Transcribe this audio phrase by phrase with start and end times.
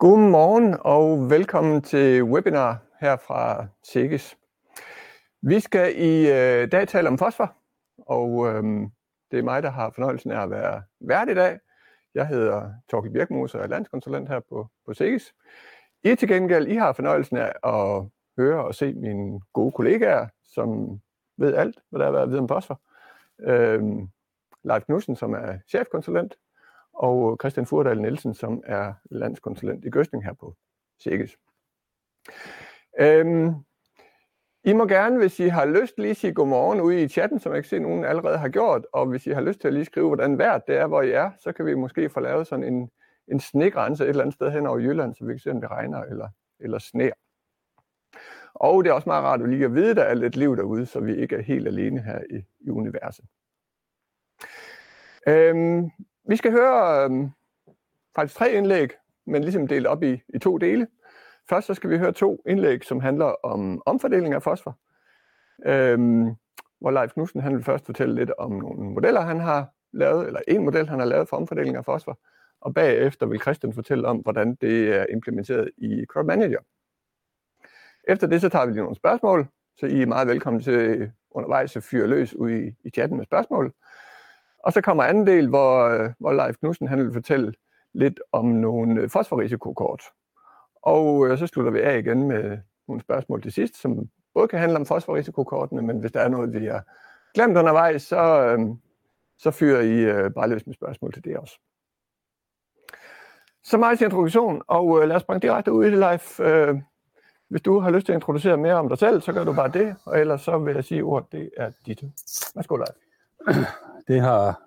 [0.00, 4.38] Godmorgen og velkommen til webinar her fra SIGGES.
[5.42, 7.54] Vi skal i øh, dag tale om fosfor,
[7.98, 8.62] og øh,
[9.30, 11.58] det er mig, der har fornøjelsen af at være vært i dag.
[12.14, 15.34] Jeg hedder Torkel Birkmose og er landskonsulent her på, på SIGGES.
[16.04, 18.04] I til gengæld, I har fornøjelsen af at
[18.38, 21.00] høre og se mine gode kollegaer, som
[21.36, 22.80] ved alt, hvad der er været at vide om fosfor.
[23.40, 23.82] Øh,
[24.64, 26.36] Leif Knudsen, som er chefkonsulent,
[26.92, 30.54] og øh, Christian Furdal Nielsen, som er landskonsulent i Gøstning her på
[31.02, 31.38] Cirkus.
[33.00, 33.54] Øhm,
[34.64, 37.62] I må gerne, hvis I har lyst, lige sige godmorgen ude i chatten, som jeg
[37.62, 40.06] kan se, nogen allerede har gjort, og hvis I har lyst til at lige skrive,
[40.06, 42.90] hvordan vejret det er, hvor I er, så kan vi måske få lavet sådan en,
[43.28, 45.70] en snegrænse et eller andet sted hen over Jylland, så vi kan se, om det
[45.70, 46.28] regner eller,
[46.60, 47.12] eller sner.
[48.54, 50.56] Og det er også meget rart at lige at vide, at der er lidt liv
[50.56, 53.24] derude, så vi ikke er helt alene her i, i universet.
[55.28, 55.90] Øhm,
[56.30, 57.28] vi skal høre øh,
[58.16, 58.90] faktisk tre indlæg,
[59.26, 60.86] men ligesom delt op i, i to dele.
[61.48, 64.78] Først så skal vi høre to indlæg, som handler om omfordeling af fosfor.
[65.66, 66.34] Øhm,
[66.80, 70.40] hvor Leif Knudsen han vil først fortælle lidt om nogle modeller, han har lavet, eller
[70.48, 72.18] en model, han har lavet for omfordeling af fosfor.
[72.60, 76.60] Og bagefter vil Christian fortælle om, hvordan det er implementeret i Crop Manager.
[78.08, 81.76] Efter det så tager vi lige nogle spørgsmål, så I er meget velkommen til undervejs
[81.76, 83.72] at fyre løs ud i, i chatten med spørgsmål.
[84.64, 87.52] Og så kommer anden del, hvor, øh, hvor Leif Knudsen han vil fortælle
[87.94, 90.02] lidt om nogle øh, fosforrisikokort.
[90.82, 92.58] Og øh, så slutter vi af igen med
[92.88, 96.52] nogle spørgsmål til sidst, som både kan handle om fosforrisikokortene, men hvis der er noget,
[96.52, 96.84] vi har
[97.34, 98.58] glemt undervejs, så, øh,
[99.38, 101.60] så fyrer I øh, bare løs med spørgsmål til det også.
[103.64, 106.40] Så meget til introduktion, og øh, lad os springe direkte ud i det, Leif.
[106.40, 106.76] Øh,
[107.48, 109.68] hvis du har lyst til at introducere mere om dig selv, så gør du bare
[109.68, 112.02] det, og ellers så vil jeg sige, at ordet det er dit.
[112.54, 112.96] Værsgo, Leif.
[114.10, 114.62] Det har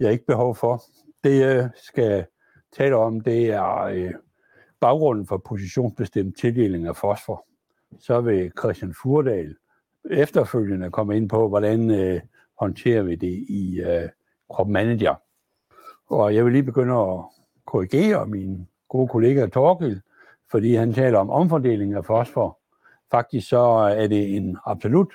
[0.00, 0.82] jeg ikke behov for.
[1.24, 2.26] Det, jeg skal
[2.72, 4.14] tale om, det er øh,
[4.80, 7.46] baggrunden for positionsbestemt tildeling af fosfor.
[7.98, 9.56] Så vil Christian Furdal
[10.10, 12.20] efterfølgende komme ind på, hvordan øh,
[12.58, 14.08] håndterer vi det i øh,
[14.52, 15.14] Crop Manager.
[16.06, 17.20] Og jeg vil lige begynde at
[17.66, 20.00] korrigere min gode kollega Torgild,
[20.50, 22.58] fordi han taler om omfordeling af fosfor.
[23.10, 23.60] Faktisk så
[23.96, 25.14] er det en absolut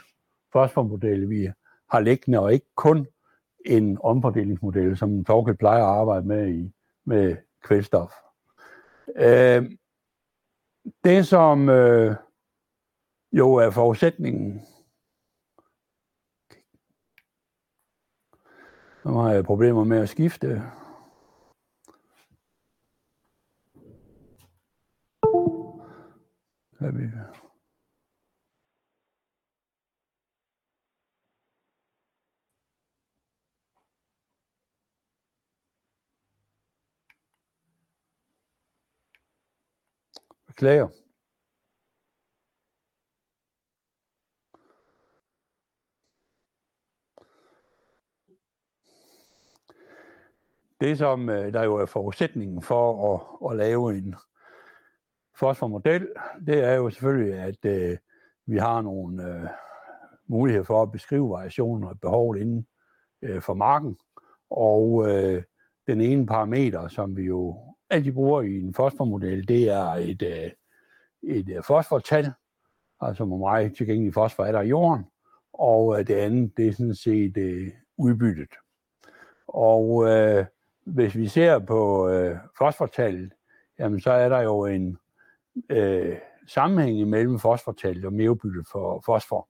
[0.53, 1.50] fosformodel, vi
[1.90, 3.08] har liggende, og ikke kun
[3.68, 6.74] en omfordelingsmodel, som Torkel plejer at arbejde med i
[7.06, 8.12] med kvælstof.
[9.16, 9.72] Øh,
[11.04, 12.16] det, som øh,
[13.32, 14.62] jo er forudsætningen,
[19.06, 20.62] nu har jeg problemer med at skifte.
[26.80, 27.10] Kan vi
[40.57, 40.88] klager
[50.81, 54.16] Det, som øh, der jo er forudsætningen for at, at lave en
[55.40, 56.07] fosformodel,
[56.47, 57.97] det er jo selvfølgelig, at øh,
[58.45, 59.50] vi har nogle øh,
[60.28, 62.68] muligheder for at beskrive variationer og behov inden
[63.22, 63.97] øh, for marken.
[64.50, 65.44] Og øh,
[65.88, 70.52] den ene parameter, som vi jo altid bruger i en fosformodel, det er et, øh,
[71.24, 72.31] et øh, fosfortal,
[73.02, 75.06] altså hvor meget tilgængelig fosfor er der i jorden,
[75.53, 78.50] og øh, det andet, det er sådan set øh, udbyttet.
[79.48, 80.46] Og øh,
[80.86, 83.31] hvis vi ser på øh, fosfortallet,
[83.80, 84.98] jamen så er der jo en
[85.69, 86.18] øh,
[86.48, 89.48] sammenhæng mellem fosfortallet og merudbyttet for fosfor.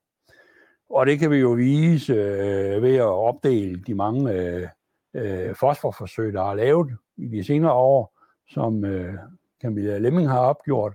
[0.90, 4.68] Og det kan vi jo vise øh, ved at opdele de mange øh,
[5.14, 8.17] øh, fosforforsøg, der er lavet i de senere år,
[8.50, 9.14] som øh,
[9.62, 10.94] Camilla Lemming har opgjort.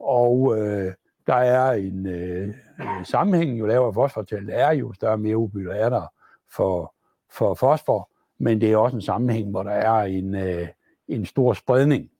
[0.00, 0.92] Og øh,
[1.26, 2.48] der er en øh,
[2.80, 6.12] øh sammenhæng, jo lavere fosfortal er, jo større mere udbytte er der
[6.56, 6.94] for,
[7.30, 10.68] for fosfor, men det er også en sammenhæng, hvor der er en, øh,
[11.08, 12.10] en stor spredning.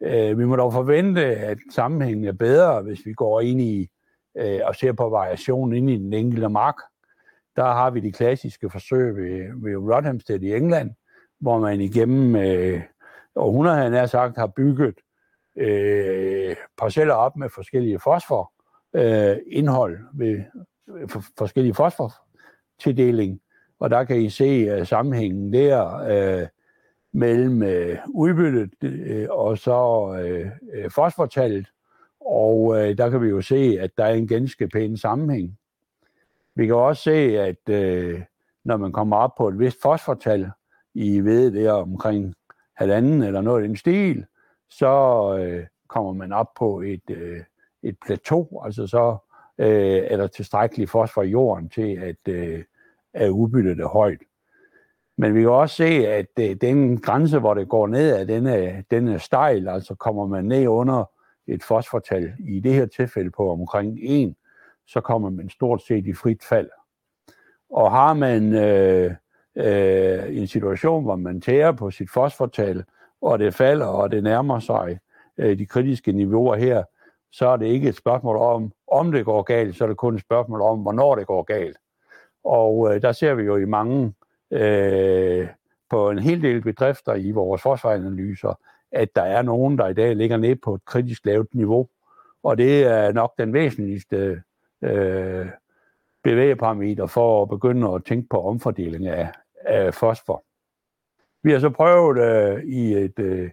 [0.00, 3.90] Øh, vi må dog forvente, at sammenhængen er bedre, hvis vi går ind i
[4.36, 6.76] øh, og ser på variationen ind i den enkelte mark.
[7.56, 10.90] Der har vi de klassiske forsøg ved, ved Rothamsted i England,
[11.40, 12.80] hvor man igennem øh,
[13.36, 14.94] århundreder, han har sagt, har bygget
[15.56, 18.52] øh, parceller op med forskellige fosfor
[18.94, 20.44] øh, indhold ved
[21.08, 23.40] for, forskellige fosfortildeling,
[23.80, 26.46] og der kan I se uh, sammenhængen der øh,
[27.12, 31.66] mellem øh, udbyttet øh, og så øh, øh, fosfortallet,
[32.20, 35.58] og øh, der kan vi jo se, at der er en ganske pæn sammenhæng.
[36.54, 38.22] Vi kan også se, at øh,
[38.64, 40.50] når man kommer op på et vist fosfortal,
[40.94, 42.34] I ved det omkring
[42.78, 44.26] halvanden eller noget i den stil,
[44.70, 44.88] så
[45.40, 47.40] øh, kommer man op på et, øh,
[47.82, 49.16] et plateau, altså så
[49.58, 52.64] øh, er der tilstrækkelig fosfor i jorden til, at, øh,
[53.14, 54.18] at udbyttet er højt.
[55.16, 58.46] Men vi kan også se, at øh, den grænse, hvor det går ned af, den
[58.46, 61.10] er, den er stejl, altså kommer man ned under
[61.46, 64.34] et fosfortal, i det her tilfælde på omkring 1,
[64.86, 66.70] så kommer man stort set i frit fald.
[67.70, 69.14] Og har man øh,
[69.58, 72.84] øh, en situation, hvor man tærer på sit fosfortal,
[73.22, 74.98] og det falder, og det nærmer sig
[75.38, 76.82] øh, de kritiske niveauer her,
[77.32, 80.14] så er det ikke et spørgsmål om, om det går galt, så er det kun
[80.14, 81.76] et spørgsmål om, hvornår det går galt.
[82.44, 84.14] Og øh, der ser vi jo i mange,
[84.50, 85.48] øh,
[85.90, 88.58] på en hel del bedrifter i vores forsvarsanalyser,
[88.92, 91.88] at der er nogen, der i dag ligger ned på et kritisk lavt niveau.
[92.42, 94.42] Og det er nok den væsentligste
[94.82, 95.46] øh,
[96.24, 99.28] bevægeparameter for at begynde at tænke på omfordeling af,
[99.68, 100.44] af fosfor.
[101.42, 103.50] Vi har så prøvet øh, i et øh,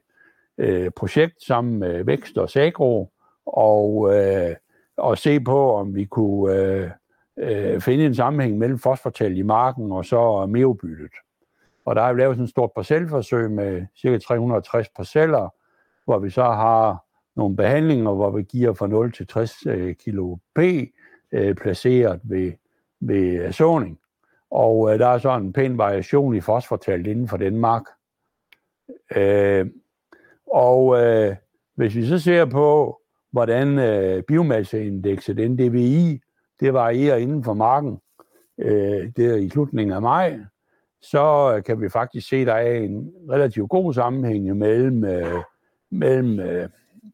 [0.57, 3.11] øh projekt sammen med Vækst og Sagro
[3.45, 4.55] og, øh,
[4.97, 6.89] og se på, om vi kunne øh,
[7.37, 11.11] øh, finde en sammenhæng mellem fosfortal i marken og så merobyttet.
[11.85, 15.49] Og der har vi lavet sådan et stort parcelforsøg med cirka 360 parceller,
[16.05, 19.95] hvor vi så har nogle behandlinger, hvor vi giver fra 0 til 60 kg øh,
[19.95, 20.59] kilo P
[21.31, 22.51] øh, placeret ved,
[22.99, 23.99] ved såning.
[24.51, 27.83] Og øh, der er så en pæn variation i fosfortal inden for den mark.
[29.15, 29.65] Øh,
[30.47, 31.35] og øh,
[31.75, 32.99] hvis vi så ser på,
[33.31, 36.21] hvordan øh, biomasseindekset, NDVI,
[36.59, 37.99] det varierer inden for marken,
[38.57, 40.39] øh, det er i slutningen af maj,
[41.01, 45.43] så øh, kan vi faktisk se, at der er en relativt god sammenhæng mellem, øh,
[45.91, 46.69] mellem øh,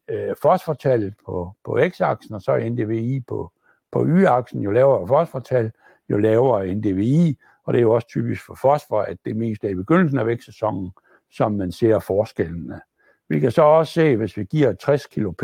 [0.08, 3.52] øh fosfortallet på, på x-aksen og så NDVI på,
[3.92, 4.62] på y-aksen.
[4.62, 5.72] Jo lavere fosfortal,
[6.10, 9.68] jo lavere NDVI, og det er jo også typisk for fosfor, at det mest er
[9.68, 10.92] i begyndelsen af vækstsæsonen,
[11.30, 12.80] som man ser forskellene.
[13.28, 15.42] Vi kan så også se, hvis vi giver 60 kg P,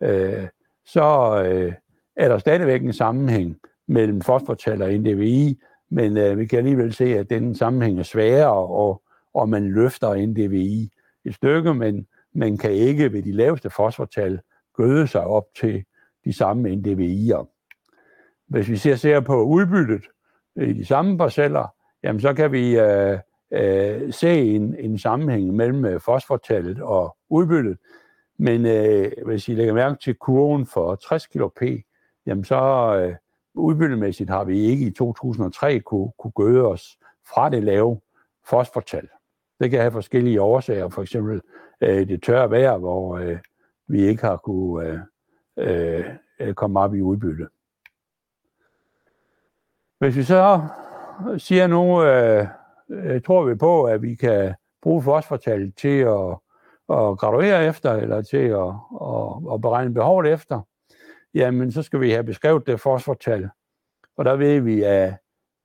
[0.00, 0.46] øh,
[0.84, 1.72] så øh,
[2.16, 3.56] er der stadigvæk en sammenhæng
[3.88, 5.58] mellem fosfortal og NDVI,
[5.90, 9.02] men øh, vi kan alligevel se, at den sammenhæng er sværere, og,
[9.34, 10.90] og man løfter NDVI
[11.24, 14.40] et stykke, men man kan ikke ved de laveste fosfortal
[14.74, 15.84] gøde sig op til
[16.24, 17.55] de samme NDVI'er.
[18.46, 20.04] Hvis vi ser, ser på udbyttet
[20.56, 23.18] i de samme parceller, jamen så kan vi øh,
[23.52, 27.78] øh, se en, en sammenhæng mellem øh, fosfortallet og udbyttet.
[28.38, 31.62] Men øh, hvis I lægger mærke til kurven for 60 kilo P,
[32.26, 32.56] jamen så
[32.96, 33.14] øh,
[33.54, 36.98] udbyttemæssigt har vi ikke i 2003 kunne, kunne gøde os
[37.28, 38.00] fra det lave
[38.48, 39.08] fosfortal.
[39.60, 41.40] Det kan have forskellige årsager, for eksempel
[41.80, 43.38] øh, det tørre vejr, hvor øh,
[43.88, 45.00] vi ikke har kunne
[45.56, 46.04] øh,
[46.40, 47.46] øh, komme op i udbytte.
[49.98, 50.60] Hvis vi så
[51.38, 52.46] siger nu, øh,
[52.90, 56.30] øh, tror vi på, at vi kan bruge fosfortal til at,
[56.88, 58.68] at graduere efter, eller til at,
[59.02, 60.60] at, at beregne behovet efter,
[61.34, 63.48] jamen så skal vi have beskrevet det fosfortal.
[64.16, 65.14] Og der ved vi, at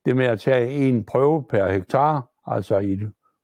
[0.05, 2.99] det med at tage en prøve per hektar, altså i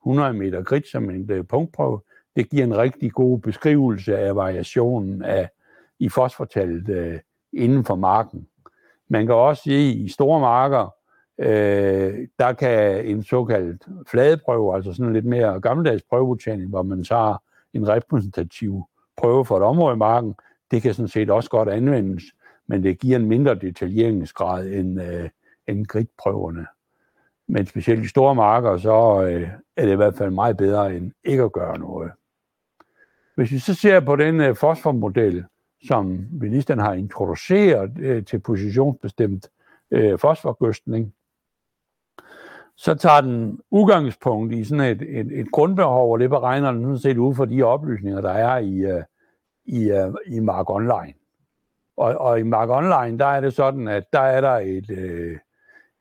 [0.06, 2.02] 100 meter grid som en øh, punktprøve,
[2.36, 5.50] det giver en rigtig god beskrivelse af variationen af,
[6.00, 7.20] i fosfortallet øh,
[7.54, 8.48] inden for marken.
[9.10, 10.96] Man kan også sige, at i store marker,
[11.40, 17.42] øh, der kan en såkaldt fladeprøve, altså sådan lidt mere gammeldags prøveudtagning, hvor man tager
[17.74, 18.88] en repræsentativ
[19.18, 20.36] prøve for et område i marken,
[20.72, 22.24] det kan sådan set også godt anvendes,
[22.68, 25.30] men det giver en mindre detaljeringsgrad end, øh,
[25.68, 26.68] end gridprøverne.
[27.48, 31.12] Men specielt i store marker, så øh, er det i hvert fald meget bedre end
[31.24, 32.12] ikke at gøre noget.
[33.36, 35.46] Hvis vi så ser på den øh, fosformodel,
[35.88, 39.50] som ministeren har introduceret øh, til positionsbestemt
[39.92, 41.14] øh, fosforgøstning,
[42.76, 47.00] så tager den udgangspunkt i sådan et, et, et grundbehov, og det beregner den sådan
[47.00, 49.04] set ud for de oplysninger, der er i, øh,
[49.66, 51.14] i, øh, i Mark Online.
[51.98, 55.38] Og, og i Mark Online, der er det sådan, at der er der et, uh,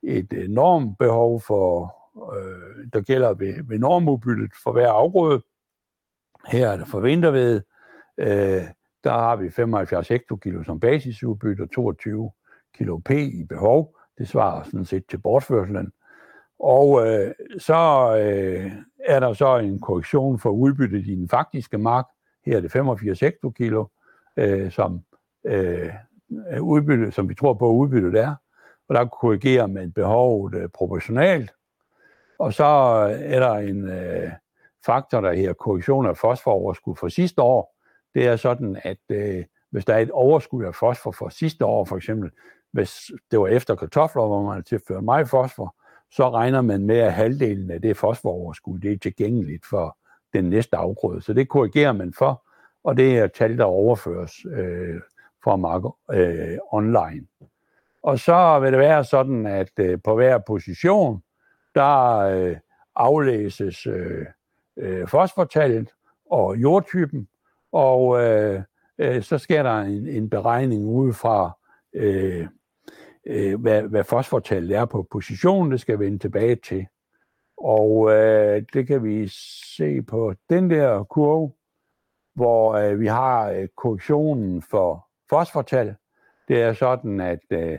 [0.03, 5.43] et enormt behov for, uh, der gælder ved, ved normudbyttet for hver afgrøde.
[6.47, 7.63] Her er det for vinterved.
[8.19, 8.63] øh,
[9.07, 12.31] der har vi 75 hektokilo som basisudbytte og 22
[12.75, 13.97] kilo P i behov.
[14.19, 15.93] Det svarer sådan set til bortførselen.
[16.59, 17.75] Og øh, så
[18.19, 18.73] øh,
[19.05, 22.05] er der så en korrektion for udbyttet i den faktiske mark.
[22.47, 23.87] Her er det 85 hektokilo,
[24.37, 25.01] øh, som
[25.45, 25.93] øh,
[26.61, 28.35] udbytte, som vi tror på, udbyttet er.
[28.89, 31.53] Og der korrigerer man behovet øh, proportionalt.
[32.39, 34.31] Og så øh, er der en øh,
[34.87, 37.76] faktor, der her korrektion af fosforoverskud for sidste år.
[38.17, 41.85] Det er sådan, at øh, hvis der er et overskud af fosfor fra sidste år,
[41.85, 42.31] for eksempel,
[42.73, 45.77] hvis det var efter kartofler, hvor man har tilført meget fosfor,
[46.11, 49.99] så regner man med, at halvdelen af det fosforoverskud det er tilgængeligt for
[50.33, 51.21] den næste afgrøde.
[51.21, 52.45] Så det korrigerer man for,
[52.85, 55.01] og det er tal, der overføres øh,
[55.45, 57.27] fra marker øh, online.
[58.03, 61.23] Og så vil det være sådan, at øh, på hver position,
[61.75, 62.57] der øh,
[62.95, 64.27] aflæses øh,
[64.77, 65.89] øh, fosfortallet
[66.31, 67.29] og jordtypen,
[67.77, 68.63] og øh,
[68.99, 71.59] øh, så sker der en, en beregning ud fra,
[71.95, 72.47] øh,
[73.27, 76.87] øh, hvad, hvad fosfortallet er på positionen, det skal vende tilbage til.
[77.57, 79.29] Og øh, det kan vi
[79.77, 81.53] se på den der kurve,
[82.35, 85.95] hvor øh, vi har øh, korrektionen for fosfortal.
[86.49, 87.79] Det er sådan, at øh,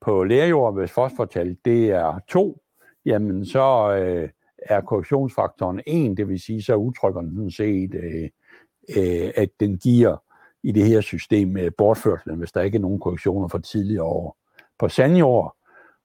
[0.00, 2.62] på lærjord, hvis fosfortal det er 2,
[3.04, 4.28] jamen så øh,
[4.58, 8.28] er korrektionsfaktoren 1, det vil sige, så udtrykker den sådan set, øh,
[8.96, 10.16] øh, at den giver
[10.62, 14.36] i det her system med bortførslen, hvis der ikke er nogen korrektioner for tidligere år.
[14.78, 15.56] På sandjord,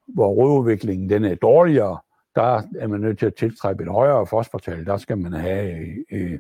[0.08, 2.00] hvor rødudviklingen den er dårligere,
[2.36, 4.86] der er man nødt til at tiltrække et højere fosfortal.
[4.86, 6.40] Der skal man have, øh,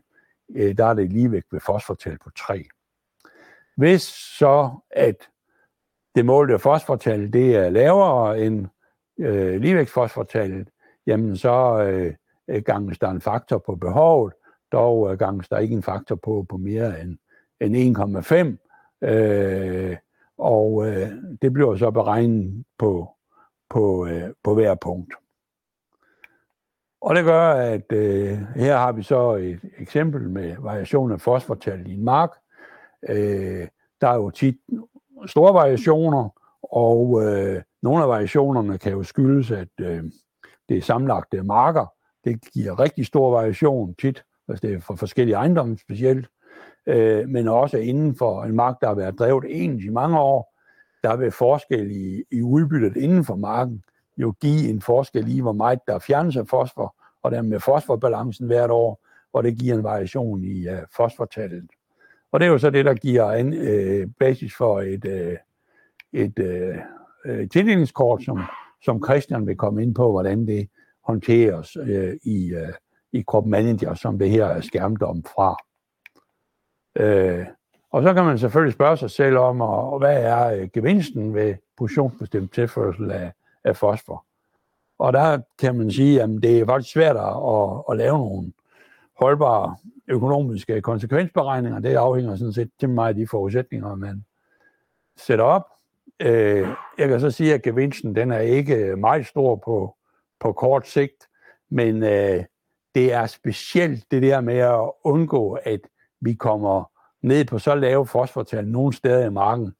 [0.55, 2.63] øh, der er det ligevægt ved fosfortal på 3.
[3.77, 4.01] Hvis
[4.37, 5.15] så, at
[6.15, 8.67] det målte fosfortal det er lavere end
[9.19, 10.69] øh, ligevægtsfosfortallet,
[11.07, 12.13] jamen så øh,
[12.47, 14.33] øh, ganges der en faktor på behovet,
[14.71, 17.17] dog øh, ganges der ikke en faktor på, på mere end,
[17.61, 17.97] end
[19.01, 19.97] 1,5, øh,
[20.37, 21.09] og øh,
[21.41, 23.09] det bliver så beregnet på,
[23.69, 25.13] på, øh, på hver punkt.
[27.01, 31.87] Og det gør, at øh, her har vi så et eksempel med variation af fosfortal
[31.87, 32.29] i en mark.
[33.09, 33.67] Øh,
[34.01, 34.57] der er jo tit
[35.25, 36.29] store variationer,
[36.63, 40.03] og øh, nogle af variationerne kan jo skyldes, at øh,
[40.69, 41.85] det er sammenlagte marker.
[42.23, 46.27] Det giver rigtig stor variation tit, altså det er for forskellige ejendomme specielt,
[46.85, 50.55] øh, men også inden for en mark, der har været drevet ens i mange år,
[51.03, 53.83] der vil forskel i, i udbyttet inden for marken
[54.17, 58.47] jo give en forskel i, hvor meget der fjernes af fosfor, og dermed med fosforbalancen
[58.47, 61.69] hvert år, hvor det giver en variation i uh, fosfortallet.
[62.31, 65.37] Og det er jo så det, der giver en øh, basis for et, øh,
[66.13, 66.39] et
[67.25, 68.41] øh, tildelingskort, som,
[68.83, 70.69] som Christian vil komme ind på, hvordan det
[71.05, 72.73] håndteres øh, i, øh,
[73.13, 75.57] i Crop Manager, som det her er skærmt om fra.
[76.95, 77.45] Øh,
[77.91, 81.55] og så kan man selvfølgelig spørge sig selv om, og, hvad er øh, gevinsten ved
[81.77, 83.31] portionsbestemt tilførsel af,
[83.63, 84.25] af fosfor.
[84.99, 88.51] Og der kan man sige, at det er faktisk svært at, at lave nogle
[89.19, 89.75] holdbare
[90.07, 91.79] økonomiske konsekvensberegninger.
[91.79, 94.25] Det afhænger sådan set til meget af de forudsætninger, man
[95.17, 95.65] sætter op.
[96.19, 99.95] Øh, jeg kan så sige, at gevinsten den er ikke meget stor på,
[100.39, 101.27] på kort sigt,
[101.69, 102.43] men øh,
[102.95, 105.79] det er specielt det der med at undgå, at
[106.21, 106.91] vi kommer
[107.21, 109.73] ned på så lave fosfortal nogle steder i marken,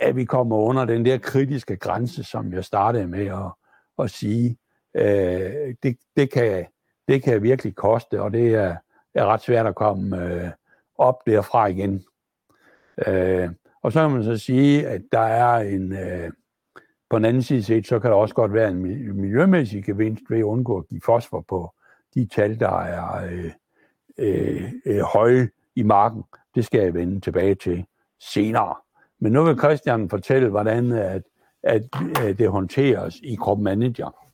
[0.00, 3.52] at vi kommer under den der kritiske grænse, som jeg startede med at,
[3.98, 4.58] at sige.
[4.94, 6.66] Øh, det, det, kan,
[7.08, 8.76] det kan virkelig koste, og det er,
[9.14, 10.50] er ret svært at komme øh,
[10.98, 12.04] op derfra igen.
[13.06, 13.50] Øh,
[13.82, 16.30] og så kan man så sige, at der er en, øh,
[17.10, 18.82] på den anden side set, så kan der også godt være en
[19.20, 21.72] miljømæssig gevinst ved at undgå at give fosfor på
[22.16, 23.52] de tal, der er øh,
[24.18, 26.24] øh, øh, høje i marken.
[26.54, 27.86] Det skal jeg vende tilbage til
[28.20, 28.74] senere.
[29.18, 31.22] Men nu vil Christian fortælle, hvordan at,
[31.62, 31.82] at,
[32.20, 34.30] at det håndteres i Crop Manager.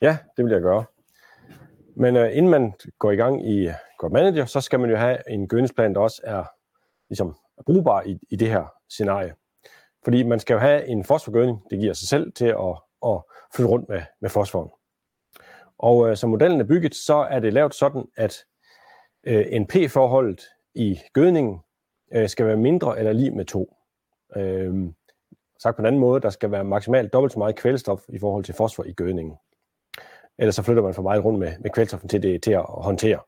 [0.00, 0.84] Ja, det vil jeg gøre.
[1.96, 4.96] Men øh, inden man går i gang i øh, Crop Manager, så skal man jo
[4.96, 6.44] have en gødningsplan, der også er
[7.08, 9.34] ligesom, brugbar i, i det her scenarie.
[10.04, 13.22] Fordi man skal jo have en fosforgødning, det giver sig selv til at, at
[13.54, 14.70] flytte rundt med, med fosforen.
[15.78, 18.44] Og øh, som modellen er bygget, så er det lavet sådan, at
[19.26, 20.40] øh, NP-forholdet
[20.74, 21.58] i gødningen
[22.12, 23.76] øh, skal være mindre eller lige med 2.
[24.36, 24.74] Øh,
[25.58, 28.44] sagt på en anden måde, der skal være maksimalt dobbelt så meget kvælstof i forhold
[28.44, 29.36] til fosfor i gødningen.
[30.38, 33.20] Ellers så flytter man for meget rundt med, med kvælstoffen til, det, til at håndtere.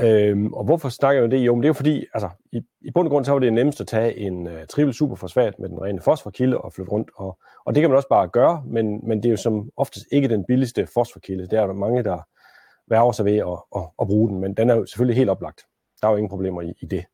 [0.00, 1.38] Øhm, og hvorfor snakker jeg om det?
[1.38, 3.52] Jo, men det er jo fordi, altså, i, i bund og grund så var det
[3.52, 7.10] nemmest at tage en øh, uh, triple superfosfat med den rene fosforkilde og flytte rundt.
[7.14, 10.06] Og, og det kan man også bare gøre, men, men det er jo som oftest
[10.12, 11.46] ikke den billigste fosforkilde.
[11.46, 12.18] Der er der mange, der
[12.86, 15.62] værger sig ved at, at, at bruge den, men den er jo selvfølgelig helt oplagt.
[16.00, 17.04] Der er jo ingen problemer i, i det.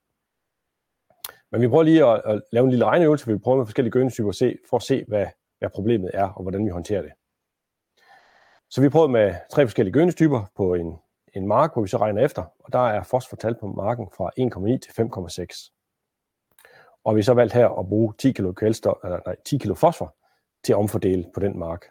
[1.52, 4.56] Men vi prøver lige at, at lave en lille regneøvelse, vi prøver med forskellige gødningstyper
[4.70, 5.26] for at se, hvad,
[5.58, 7.12] hvad problemet er, og hvordan vi håndterer det.
[8.70, 10.98] Så vi prøvede med tre forskellige gødningstyper på en,
[11.34, 14.78] en mark, hvor vi så regner efter, og der er fosfortal på marken fra 1,9
[14.78, 15.70] til 5,6.
[17.04, 20.14] Og vi så valgt her at bruge 10 kg, kvælstof, eller nej, 10 kg fosfor
[20.64, 21.84] til at omfordele på den mark.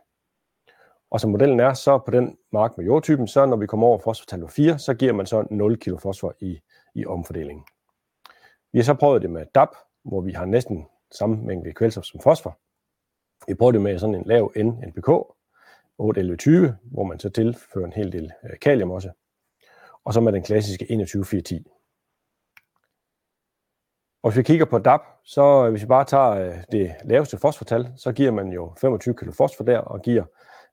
[1.12, 3.98] Og som modellen er, så på den mark med jordtypen, så når vi kommer over
[3.98, 6.62] fosfortal på 4, så giver man så 0 kg fosfor i,
[6.96, 7.66] i omfordelingen.
[8.72, 9.70] Vi har så prøvet det med DAP,
[10.04, 12.58] hvor vi har næsten samme mængde kvælstof som fosfor.
[13.48, 15.10] Vi prøver det med sådan en lav N-NPK,
[16.02, 19.12] 8-11-20, hvor man så tilfører en hel del øh, kalium også
[20.06, 21.74] og så med den klassiske 21-410.
[24.24, 27.38] Og hvis vi kigger på DAP, så øh, hvis vi bare tager øh, det laveste
[27.38, 30.24] fosfortal, så giver man jo 25 kg fosfor der, og giver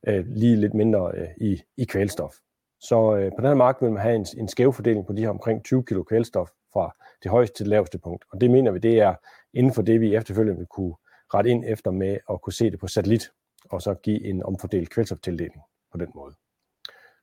[0.07, 2.35] øh, lige lidt mindre øh, i, i kvælstof.
[2.81, 5.23] Så øh, på den her mark vil man have en, en skæv fordeling på de
[5.23, 8.25] her omkring 20 kg kvælstof fra det højeste til det laveste punkt.
[8.33, 9.15] Og det mener vi, det er
[9.55, 10.95] inden for det, vi efterfølgende vil kunne
[11.35, 13.31] rette ind efter med at kunne se det på satellit,
[13.71, 16.35] og så give en omfordelt kvælstoftildeling på den måde.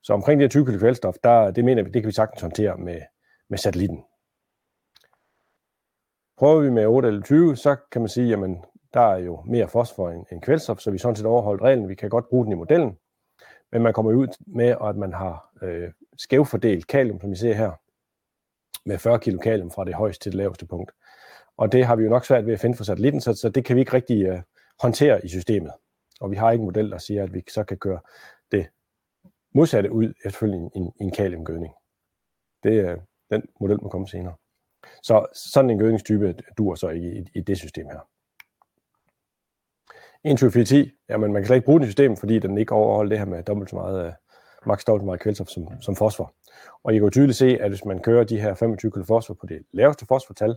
[0.02, 2.42] Så omkring de her 20 kg kvælstof, der, det mener vi, det kan vi sagtens
[2.42, 3.00] håndtere med,
[3.50, 4.04] med satellitten.
[6.38, 8.64] Prøver vi med 8 eller 20, så kan man sige, jamen
[8.94, 11.88] der er jo mere fosfor end, end kvælstof, så vi sådan set overholdt reglen.
[11.88, 12.98] Vi kan godt bruge den i modellen,
[13.72, 17.72] men man kommer ud med, at man har øh, skævfordelt kalium, som vi ser her,
[18.86, 20.92] med 40 kg kalium fra det højeste til det laveste punkt.
[21.56, 23.64] Og det har vi jo nok svært ved at finde for satellitten, så, så det
[23.64, 24.40] kan vi ikke rigtig øh,
[24.82, 25.72] håndtere i systemet.
[26.20, 28.00] Og vi har ikke en model, der siger, at vi så kan køre
[28.52, 28.66] det
[29.54, 31.74] modsatte ud efterfølgende en, en kaliumgødning.
[32.62, 32.96] Det er
[33.30, 34.34] den model, må komme senere.
[35.02, 38.08] Så sådan en gødningstype dur så ikke i, i det system her.
[40.24, 43.18] 21 jamen man kan slet ikke bruge den i systemet, fordi den ikke overholder det
[43.18, 44.12] her med dobbelt så meget, øh, uh,
[44.66, 46.34] max dobbelt så meget kvælstof som, som fosfor.
[46.84, 49.34] Og I kan jo tydeligt se, at hvis man kører de her 25 kg fosfor
[49.34, 50.56] på det laveste fosfortal,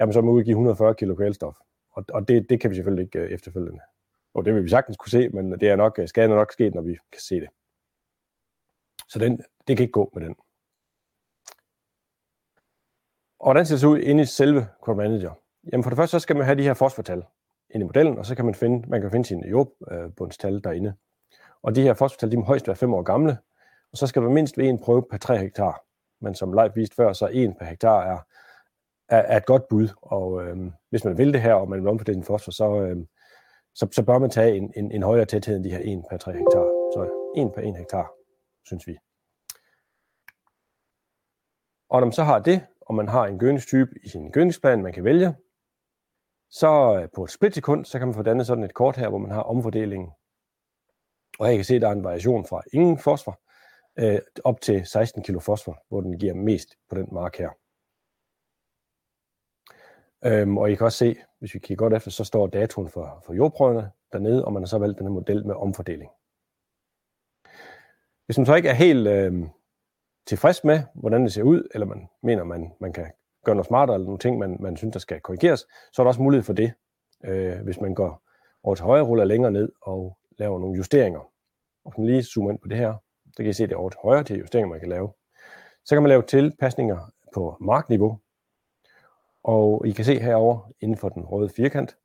[0.00, 1.54] jamen så må udgive 140 kg kvælstof.
[1.92, 3.80] Og, og det, det kan vi selvfølgelig ikke øh, efterfølgende.
[4.34, 6.52] Og det vil vi sagtens kunne se, men det er nok, øh, skaden er nok
[6.52, 7.48] sket, når vi kan se det.
[9.10, 9.36] Så den,
[9.66, 10.34] det kan ikke gå med den.
[13.38, 15.32] Og hvordan ser det ud inde i selve Crop Manager?
[15.72, 17.24] Jamen for det første, så skal man have de her fosfortal
[17.70, 20.94] ind i modellen, og så kan man finde, man kan finde sine jordbundstal derinde.
[21.62, 23.38] Og de her fosfortal, de må højst være 5 år gamle,
[23.92, 25.84] og så skal der mindst en prøve per 3 hektar.
[26.20, 28.18] Men som Leif viste før, så en per hektar er,
[29.08, 31.88] er, er et godt bud, og øhm, hvis man vil det her, og man vil
[31.88, 33.08] omfordele sin fosfor, så, øhm,
[33.74, 36.16] så, så bør man tage en, en, en højere tæthed end de her 1 per
[36.16, 36.64] 3 hektar.
[36.94, 38.12] Så 1 per 1 hektar,
[38.70, 38.96] synes vi.
[41.88, 44.92] Og når man så har det, og man har en gødningstype i sin gødningsplan, man
[44.92, 45.34] kan vælge,
[46.50, 49.18] så øh, på et splitsekund, så kan man få dannet sådan et kort her, hvor
[49.18, 50.10] man har omfordelingen.
[51.38, 53.40] Og her kan se, at der er en variation fra ingen fosfor
[53.98, 57.50] øh, op til 16 kg fosfor, hvor den giver mest på den mark her.
[60.24, 63.22] Øhm, og I kan også se, hvis vi kigger godt efter, så står datoen for,
[63.26, 66.10] for jordprøverne dernede, og man har så valgt den her model med omfordeling.
[68.30, 69.32] Hvis man så ikke er helt øh,
[70.26, 73.06] tilfreds med, hvordan det ser ud, eller man mener, man, man kan
[73.44, 75.60] gøre noget smartere, eller nogle ting, man, man synes, der skal korrigeres,
[75.92, 76.72] så er der også mulighed for det,
[77.24, 78.22] øh, hvis man går
[78.62, 81.20] over til højre, ruller længere ned og laver nogle justeringer.
[81.84, 82.94] Og hvis man lige zoomer ind på det her,
[83.32, 85.12] så kan I se det over til højre, til justeringer, man kan lave.
[85.84, 88.18] Så kan man lave tilpasninger på markniveau,
[89.42, 91.96] og I kan se herover inden for den røde firkant,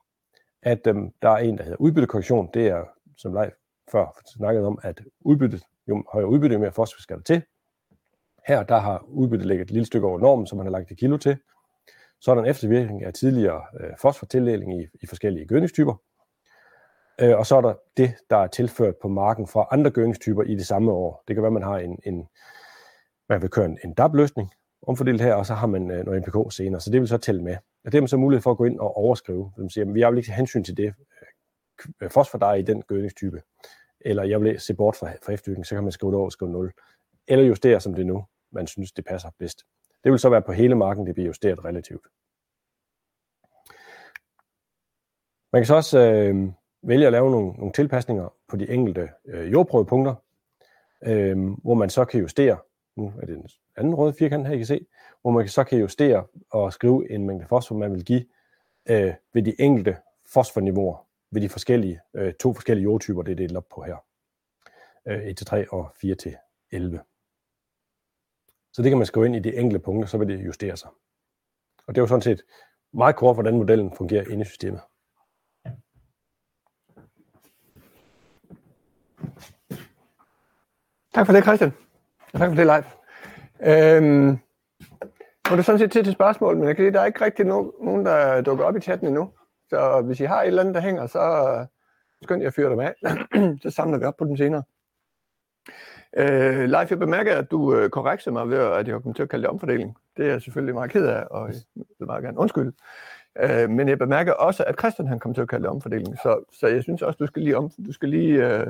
[0.63, 2.49] at øhm, der er en, der hedder udbyttekorrektion.
[2.53, 2.83] Det er,
[3.17, 3.53] som Leif
[3.91, 7.41] før snakkede om, at udbyttet, jo højere udbytte, jo mere fosfor skal der til.
[8.47, 10.97] Her der har udbyttet ligget et lille stykke over normen, som man har lagt et
[10.97, 11.37] kilo til.
[12.21, 15.93] Så er der en eftervirkning af tidligere øh, fosfortildeling i, i forskellige gødningstyper.
[17.21, 20.55] Øh, og så er der det, der er tilført på marken fra andre gødningstyper i
[20.55, 21.23] det samme år.
[21.27, 22.27] Det kan være, at man har en, en
[23.29, 24.51] man vil køre en, en DAB-løsning
[24.87, 27.43] omfordelt her, og så har man øh, noget NPK senere, så det vil så tælle
[27.43, 27.57] med.
[27.85, 29.51] Og det er man så mulighed for at gå ind og overskrive.
[29.57, 30.93] Man siger, at vi har vel ikke hensyn til det
[32.01, 33.41] øh, fosfor, der er i den gødningstype.
[34.05, 36.31] Eller jeg vil se bort fra, fra efterdyrkning, så kan man skrive det over og
[36.31, 36.71] skrive 0.
[37.27, 39.65] Eller justere som det er nu man synes, det passer bedst.
[40.03, 42.07] Det vil så være på hele marken, det bliver justeret relativt.
[45.53, 49.51] Man kan så også øh, vælge at lave nogle, nogle tilpasninger på de enkelte øh,
[49.51, 50.15] jordprøvepunkter,
[51.03, 52.57] øh, hvor man så kan justere,
[52.95, 54.85] nu er det den anden røde firkant her, I kan se,
[55.21, 58.25] hvor man så kan justere og skrive en mængde fosfor, man vil give
[58.89, 59.97] øh, ved de enkelte
[60.33, 63.97] fosforniveauer, ved de forskellige, øh, to forskellige jordtyper, det er delt op på her.
[65.07, 66.99] Øh, 1-3 og 4-11.
[68.73, 70.89] Så det kan man skrive ind i de enkelte punkter, så vil det justere sig.
[71.87, 72.41] Og det er jo sådan set
[72.93, 74.81] meget kort, hvordan modellen fungerer inde i systemet.
[81.13, 81.73] Tak for det, Christian.
[82.33, 82.85] Og tak for det, Leif.
[83.59, 84.39] Øhm,
[85.49, 87.25] var det sådan set tid til spørgsmål, men jeg kan se, at der er ikke
[87.25, 89.31] rigtig nogen, der dukker op i chatten endnu.
[89.69, 91.19] Så hvis I har et eller andet, der hænger, så
[91.59, 91.67] øh,
[92.23, 92.93] skynd jer at fyre dem af.
[93.63, 94.63] så samler vi op på dem senere.
[96.17, 99.29] Øh, Leif, jeg bemærker, at du øh, korrekte mig ved, at jeg kom til at
[99.29, 99.97] kalde det omfordeling.
[100.17, 102.71] Det er jeg selvfølgelig meget ked af, og jeg vil meget gerne undskylde.
[103.39, 106.17] Øh, men jeg bemærker også, at Christian han kom til at kalde det omfordeling.
[106.17, 108.67] Så, så jeg synes også, du skal lige, om, du skal lige øh,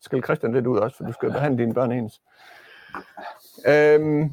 [0.00, 2.22] skille Christian lidt ud også, for du skal behandle dine børn ens.
[3.66, 4.30] Øh,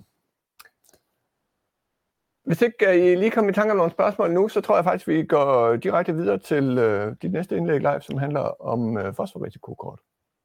[2.48, 5.08] hvis ikke I lige kommer i tanke om nogle spørgsmål nu, så tror jeg faktisk,
[5.08, 10.00] vi går direkte videre til øh, dit næste indlæg live, som handler om øh, fosforrisikokort.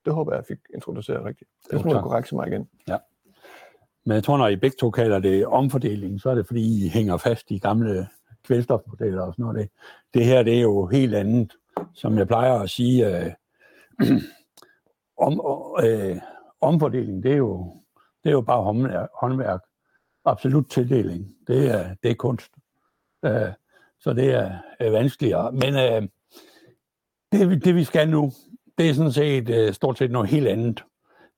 [0.04, 1.50] Det håber jeg, jeg fik introduceret rigtigt.
[1.70, 2.68] Det må du korrekte mig igen.
[2.88, 2.96] Ja.
[4.06, 6.88] Men jeg tror, når I begge to kalder det omfordeling, så er det, fordi I
[6.88, 8.08] hænger fast i gamle
[8.44, 9.58] kvælstofmodeller og sådan noget.
[9.58, 9.70] Det,
[10.14, 11.52] det her, det er jo helt andet.
[11.94, 13.32] Som jeg plejer at sige, øh,
[15.26, 15.40] om,
[15.84, 16.16] øh,
[16.60, 17.76] omfordeling, det er jo,
[18.24, 18.62] det er jo bare
[19.20, 19.60] håndværk.
[20.24, 22.52] Absolut tildeling, det er, det er kunst.
[23.24, 23.52] Øh,
[24.00, 25.52] så det er, er vanskeligere.
[25.52, 26.08] Men øh,
[27.32, 28.32] det, det, vi skal nu,
[28.78, 30.84] det er sådan set øh, stort set noget helt andet.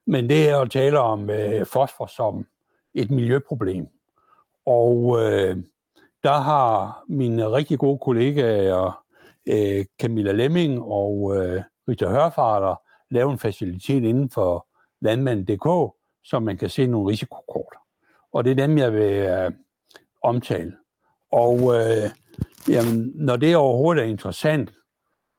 [0.06, 2.46] Men det er at tale om øh, fosfor som
[2.94, 3.86] et miljøproblem.
[4.66, 5.56] Og øh,
[6.22, 9.04] der har mine rigtig gode kollegaer,
[9.46, 12.76] øh, Camilla Lemming og øh, Rita Hørfarter,
[13.10, 14.66] lavet en facilitet inden for
[15.00, 17.83] landmand.dk, så man kan se nogle risikokort.
[18.34, 19.52] Og det er dem, jeg vil øh,
[20.22, 20.72] omtale.
[21.32, 22.10] Og øh,
[22.68, 24.72] jamen, når det overhovedet er interessant,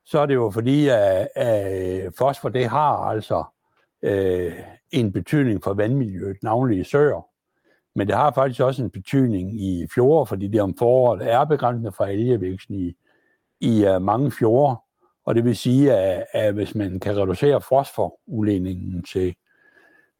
[0.05, 3.43] så er det jo fordi, at, at øh, fosfor det har altså
[4.01, 4.53] øh,
[4.91, 7.27] en betydning for vandmiljøet, navnlig i søer.
[7.95, 11.91] Men det har faktisk også en betydning i fjorde, fordi det om foråret er begrænsende
[11.91, 12.95] for algevæksten i,
[13.59, 14.75] i uh, mange fjorde.
[15.25, 19.35] Og det vil sige, at, at hvis man kan reducere fosforudledningen til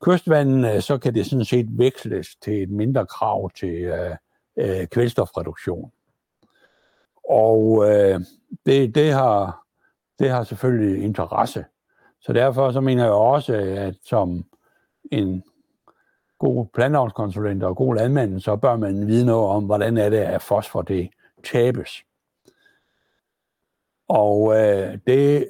[0.05, 4.15] kystvandene, øh, så kan det sådan set veksles til et mindre krav til øh,
[4.57, 5.91] øh, kvælstofreduktion.
[7.29, 8.21] Og øh,
[8.65, 9.65] det, det, har,
[10.19, 11.65] det har selvfølgelig interesse.
[12.21, 14.45] Så derfor så mener jeg også, at som
[15.11, 15.43] en
[16.39, 20.41] god planlovskonsulent og god landmand, så bør man vide noget om, hvordan er det, at
[20.41, 21.09] fosfor det
[21.43, 22.03] tabes.
[24.07, 25.47] Og øh, det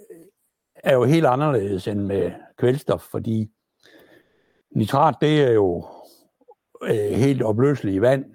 [0.75, 3.51] er jo helt anderledes end med kvælstof, fordi
[4.75, 5.85] nitrat det er jo
[6.83, 8.25] øh, helt opløseligt i vand,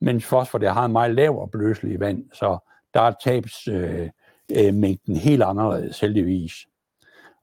[0.00, 2.58] mens fosfor det har en meget lav opløselig i vand, så
[2.94, 4.08] der er tabsmængden
[4.56, 6.52] øh, øh, mængden helt anderledes heldigvis.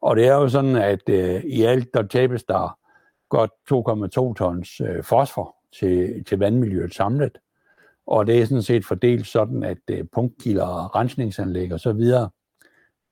[0.02, 2.78] Og det er jo sådan, at øh, i alt der tabes der
[3.30, 3.52] godt
[4.32, 7.38] 2,2 tons øh, fosfor til, til vandmiljøet samlet.
[8.08, 12.30] Og det er sådan set fordelt sådan, at øh, punktkilder, rensningsanlæg og så videre,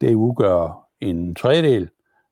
[0.02, 1.90] det udgør en tredjedel.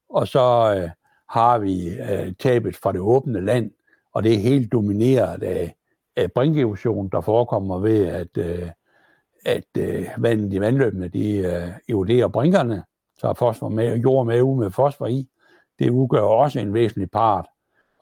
[0.09, 0.89] Og så øh,
[1.33, 3.71] har vi øh, tabet fra det åbne land,
[4.13, 5.75] og det er helt domineret af,
[6.15, 8.69] af brinkerosion, der forekommer ved, at, øh,
[9.45, 12.83] at øh, vandet i vandløbene de, øh, eroderer brinkerne,
[13.17, 15.27] så er fosfor med, jord med ude med fosfor i.
[15.79, 17.45] Det udgør også en væsentlig part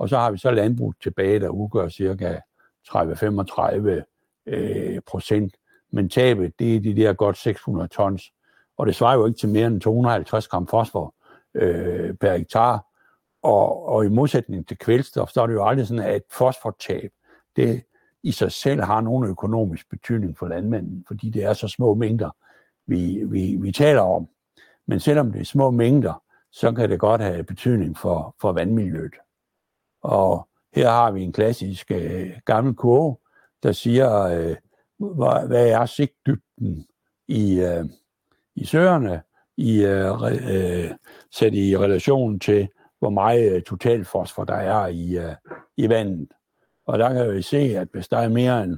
[0.02, 2.39] og så har vi så landbrug tilbage, der udgør cirka
[2.88, 4.04] 30-35
[4.46, 5.56] øh, procent.
[5.91, 8.32] Men tabet, det er de der godt 600 tons.
[8.78, 11.15] Og det svarer jo ikke til mere end 250 gram fosfor
[11.54, 12.86] øh, per hektar.
[13.41, 17.12] Og, og i modsætning til kvælstof, så er det jo aldrig sådan, at fosfortab,
[17.56, 17.84] det
[18.23, 22.30] i sig selv har nogen økonomisk betydning for landmanden, fordi det er så små mængder,
[22.88, 24.27] vi, vi, vi taler om.
[24.88, 29.13] Men selvom det er små mængder, så kan det godt have betydning for, for vandmiljøet.
[30.01, 33.17] Og her har vi en klassisk øh, gammel kurve,
[33.63, 34.56] der siger, øh,
[34.97, 36.88] hvad, hvad er sigtdybden
[37.27, 37.86] i, øh,
[38.56, 39.21] i søerne,
[39.58, 40.91] i, øh, øh,
[41.32, 42.69] sat i relation til,
[43.02, 45.36] hvor meget øh, totalfosfor der er i, øh,
[45.78, 46.32] i vandet.
[46.86, 48.78] Og der kan vi se, at hvis der er mere end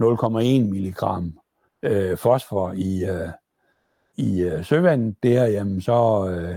[0.00, 1.38] 0,1 milligram
[1.82, 3.28] øh, fosfor i, øh,
[4.16, 6.56] i øh, søvandet der, jamen så øh,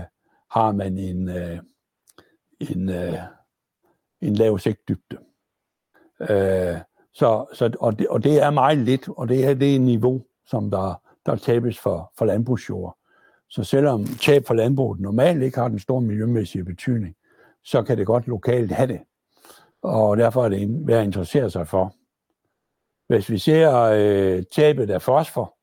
[0.50, 1.58] har man en, øh,
[2.60, 3.18] en øh,
[4.20, 5.18] en lav sigtdybde.
[6.20, 6.76] Øh,
[7.12, 10.70] så, så, og, det, og det er meget lidt, og det er det niveau, som
[10.70, 12.97] der, der tabes for, for landbrugsjord.
[13.50, 17.14] Så selvom tab for landbruget normalt ikke har den store miljømæssige betydning,
[17.64, 19.00] så kan det godt lokalt have det.
[19.82, 21.94] Og derfor er det værd at interessere sig for.
[23.08, 25.56] Hvis vi ser øh, tabet af fosfor,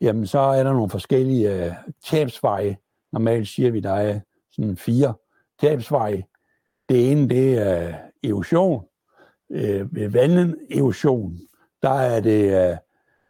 [0.00, 1.72] jamen så er der nogle forskellige øh,
[2.04, 2.76] tabsveje.
[3.12, 5.14] Normalt siger vi, der er sådan fire
[5.60, 6.24] tabsveje.
[6.88, 7.94] Det ene, det er øh,
[8.30, 8.84] erosion.
[9.52, 11.38] Øh, ved vandet erosion,
[11.82, 12.76] der er det, øh,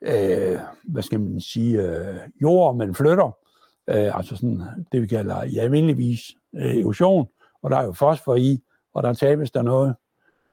[0.03, 3.44] øh, hvad skal man sige, øh, jord, man flytter.
[3.89, 6.21] Øh, altså sådan det, vi kalder i almindeligvis
[6.55, 7.29] øh, erosion,
[7.63, 8.63] og der er jo fosfor i,
[8.95, 9.95] og der tabes der noget.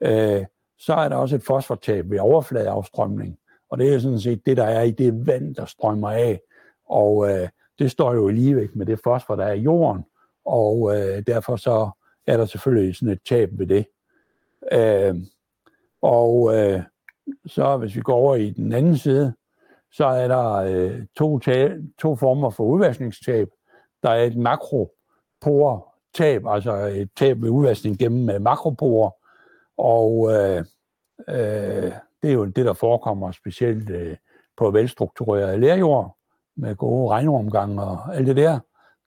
[0.02, 0.46] Øh,
[0.80, 3.38] så er der også et fosfortab ved overfladeafstrømning,
[3.70, 6.42] og det er sådan set det, der er i det vand, der strømmer af.
[6.86, 10.04] Og øh, det står jo i ligevægt med det fosfor, der er i jorden,
[10.46, 11.90] og øh, derfor så
[12.28, 13.86] er der selvfølgelig sådan et tab ved det.
[14.72, 15.16] Øh,
[16.02, 16.82] og øh,
[17.46, 19.34] så hvis vi går over i den anden side,
[19.92, 21.40] så er der øh, to,
[22.00, 23.50] to former for udvaskningstab.
[24.04, 29.12] Der er et makropore-tab, altså et tab ved udvaskning gennem øh, makroporer,
[29.78, 30.66] og øh,
[31.30, 34.16] øh, det er jo det, der forekommer specielt øh,
[34.58, 36.18] på velstruktureret lærjord,
[36.56, 38.60] med gode regnomgange og alt det der.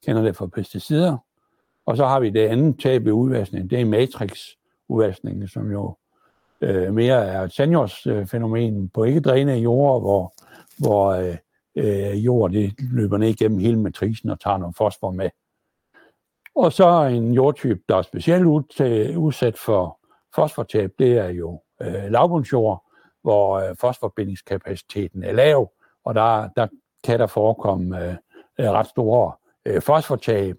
[0.07, 1.17] Kender det fra pesticider.
[1.87, 5.97] Og så har vi det andet tab ved udvaskning, det er matrix-udvaskningen, som jo
[6.61, 10.33] øh, mere er et sandjordsfænomen på ikke drænede jord, hvor,
[10.79, 11.37] hvor øh,
[11.77, 15.31] øh, jord det løber ned igennem hele matrisen og tager noget fosfor med.
[16.57, 18.45] Og så en jordtype, der er specielt
[19.17, 19.99] udsat for
[20.35, 22.85] fosfortab, det er jo øh, lavbundsjord,
[23.23, 25.73] hvor øh, fosforbindingskapaciteten er lav,
[26.05, 26.67] og der, der
[27.05, 28.15] kan der forekomme øh,
[28.59, 29.33] øh ret store
[29.67, 30.57] øh, fosfortab.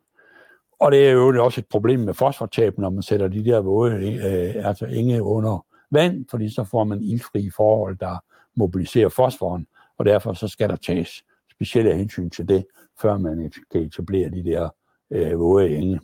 [0.79, 3.93] Og det er jo også et problem med fosfortab, når man sætter de der våde,
[3.95, 8.17] øh, altså enge under vand, fordi så får man ildfri forhold, der
[8.55, 12.65] mobiliserer fosforen, og derfor så skal der tages specielle hensyn til det,
[13.01, 14.69] før man kan etablere de der
[15.11, 15.99] øh, våde enge.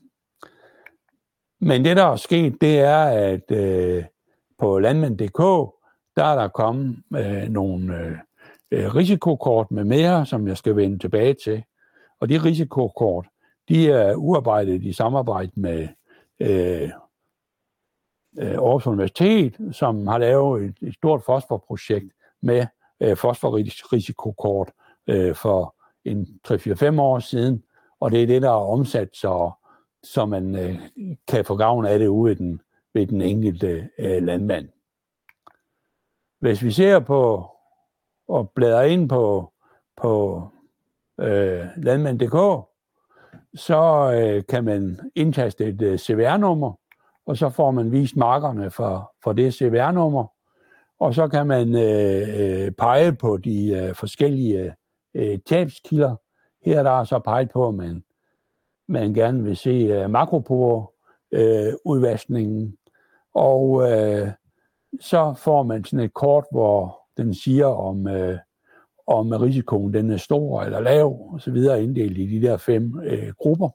[1.59, 4.03] Men det, der er sket, det er, at øh,
[4.59, 5.39] på landmand.dk,
[6.15, 8.17] der er der kommet øh, nogle øh,
[8.71, 11.63] øh, risikokort med mere, som jeg skal vende tilbage til.
[12.19, 13.27] Og de risikokort,
[13.69, 15.87] de er uarbejdet i samarbejde med
[16.39, 16.89] øh,
[18.39, 22.65] øh, Aarhus Universitet, som har lavet et, et stort fosforprojekt med
[23.01, 24.71] øh, fosforrisikokort
[25.07, 27.63] øh, for en 3-4-5 år siden,
[27.99, 29.51] og det er det, der er omsat, så,
[30.03, 30.79] så man øh,
[31.27, 32.61] kan få gavn af det ude i den,
[32.93, 34.69] ved den enkelte øh, landmand.
[36.39, 37.45] Hvis vi ser på
[38.27, 39.53] og bladrer ind på,
[39.97, 40.41] på
[41.19, 42.67] øh, landmand.dk,
[43.55, 46.73] så øh, kan man indtaste et øh, CVR-nummer,
[47.25, 50.27] og så får man vist markerne for, for det CVR-nummer,
[51.01, 54.75] og så kan man øh, øh, pege på de øh, forskellige
[55.13, 56.15] øh, tabskilder.
[56.65, 58.03] Her er der så peget på, at man,
[58.87, 60.87] man gerne vil se øh, makropore
[61.31, 62.77] øh, udvaskningen,
[63.33, 64.27] og øh,
[64.99, 68.37] så får man sådan et kort, hvor den siger, om, øh,
[69.07, 72.99] om risikoen den er stor eller lav, og så videre, inddelt i de der fem
[72.99, 73.69] øh, grupper.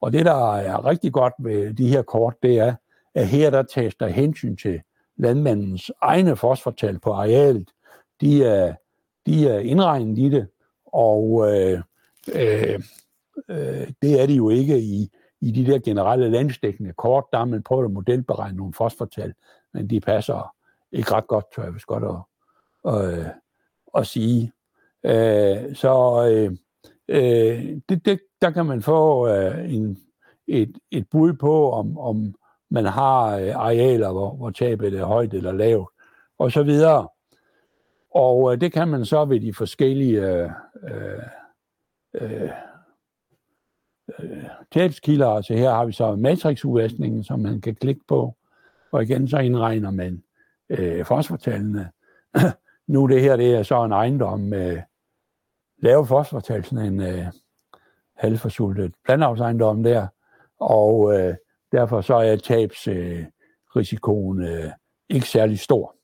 [0.00, 2.74] Og det, der er rigtig godt ved de her kort, det er,
[3.14, 4.80] at her der tages der hensyn til
[5.20, 7.70] landmandens egne fosfortal på arealet.
[8.20, 8.74] De er,
[9.26, 10.48] de er indregnet i det,
[10.86, 11.80] og øh,
[12.34, 12.80] øh,
[13.48, 17.24] øh, det er de jo ikke i, i de der generelle landstækkende kort.
[17.32, 19.34] Der har man prøvet at modelberegne nogle fosfortal,
[19.74, 20.54] men de passer
[20.92, 23.34] ikke ret godt, tør jeg vist godt at, at,
[23.94, 24.52] at sige.
[25.04, 26.56] Øh, så øh,
[27.08, 29.98] øh, det, det, der kan man få øh, en,
[30.46, 32.34] et, et bud på, om, om
[32.70, 35.88] man har øh, arealer, hvor, hvor tabet er højt eller lavt,
[36.38, 37.08] og så videre.
[38.14, 40.50] Og øh, det kan man så ved de forskellige øh,
[40.82, 41.22] øh,
[42.14, 42.50] øh,
[44.18, 45.28] øh tabskilder.
[45.28, 48.36] Altså her har vi så matrixudvaskningen, som man kan klikke på,
[48.92, 50.22] og igen så indregner man
[50.68, 51.90] øh, fosfortallene.
[52.86, 54.82] nu det her, det er så en ejendom med
[55.82, 57.26] lave fosfortal, sådan en øh,
[58.16, 60.06] halvforsultet blandavsejendom der,
[60.58, 61.34] og øh,
[61.72, 64.70] derfor så er tabsrisikoen øh, øh,
[65.08, 65.96] ikke særlig stor.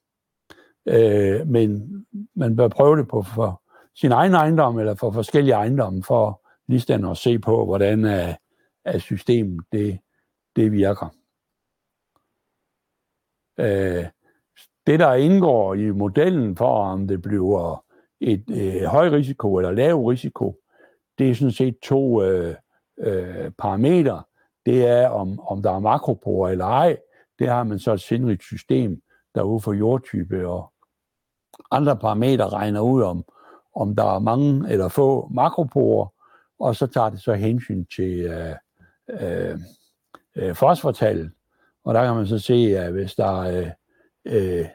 [0.86, 1.90] Øh, men
[2.34, 3.62] man bør prøve det på for
[3.94, 8.34] sin egen ejendom eller for forskellige ejendomme, for lige at se på, hvordan er,
[8.84, 9.98] er systemet det,
[10.56, 11.14] det virker.
[13.58, 14.06] Øh,
[14.86, 17.84] det, der indgår i modellen for, om det bliver
[18.20, 20.60] et øh, høj risiko eller lav risiko,
[21.18, 22.54] det er sådan set to øh,
[22.98, 24.22] øh, parametre.
[24.66, 26.96] Det er, om, om der er makroporer eller ej.
[27.38, 29.02] Det har man så et sindrigt system,
[29.34, 30.72] der ud for jordtype og
[31.70, 33.24] andre parametre regner ud om,
[33.74, 36.06] om der er mange eller få makroporer,
[36.58, 38.54] og så tager det så hensyn til øh,
[39.08, 39.58] øh,
[40.36, 41.30] øh, fosfortallet.
[41.84, 43.70] Og der kan man så se, at hvis der øh,
[44.24, 44.66] øh,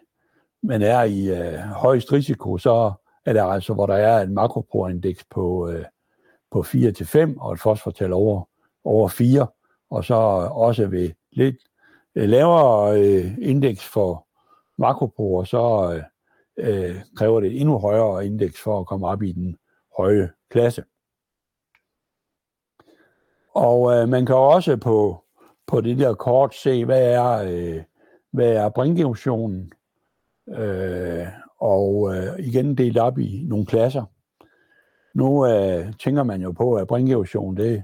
[0.63, 2.93] man er i øh, højst risiko, så
[3.25, 5.85] er der altså, hvor der er en makroporindeks på, øh,
[6.51, 8.43] på 4-5 og et fosfortal over,
[8.83, 9.47] over 4,
[9.91, 10.15] og så
[10.51, 11.55] også ved lidt
[12.15, 14.27] øh, lavere øh, indeks for
[14.77, 15.93] makroporer, så
[16.57, 19.57] øh, øh kræver det endnu højere indeks for at komme op i den
[19.97, 20.83] høje klasse.
[23.53, 25.23] Og øh, man kan også på,
[25.67, 27.83] på det der kort se, hvad er, øh,
[28.31, 29.73] hvad er brinkerosionen,
[30.49, 31.27] øh,
[31.57, 34.03] og øh, igen delt op i nogle klasser.
[35.13, 37.83] Nu øh, tænker man jo på, at brinkerosion, det,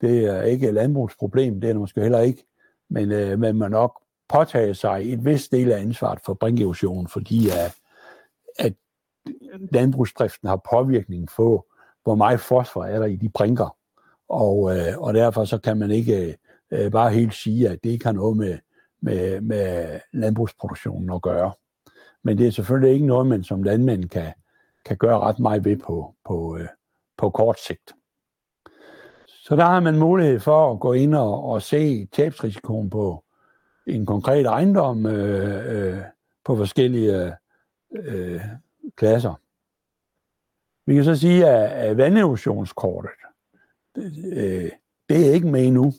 [0.00, 2.46] det er ikke et landbrugsproblem, det er det måske heller ikke,
[2.90, 7.48] men øh, man må nok påtage sig et vist del af ansvaret for brinkerosion, fordi
[7.48, 7.76] at,
[8.58, 8.74] at
[9.72, 11.66] landbrugsdriften har påvirkning på,
[12.02, 13.76] hvor meget fosfor er der i de brinker.
[14.28, 16.36] Og, øh, og derfor så kan man ikke
[16.70, 18.58] øh, bare helt sige, at det ikke har noget med,
[19.02, 21.52] med, med landbrugsproduktionen at gøre.
[22.22, 24.32] Men det er selvfølgelig ikke noget, man som landmænd kan,
[24.84, 26.68] kan gøre ret meget ved på, på, øh,
[27.18, 27.92] på kort sigt.
[29.50, 33.24] Så der har man mulighed for at gå ind og, og se tabsrisikoen på,
[33.86, 36.02] en konkret ejendom øh, øh,
[36.44, 37.36] på forskellige
[37.96, 38.40] øh,
[38.96, 39.34] klasser.
[40.86, 43.10] Vi kan så sige, at, at vanderosionskortet,
[44.32, 44.70] øh,
[45.08, 45.92] det er ikke med endnu.